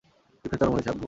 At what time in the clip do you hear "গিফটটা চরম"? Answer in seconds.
0.45-0.73